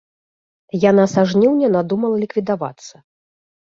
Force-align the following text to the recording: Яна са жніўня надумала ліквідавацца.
Яна 0.89 1.05
са 1.13 1.27
жніўня 1.33 1.67
надумала 1.79 2.15
ліквідавацца. 2.27 2.95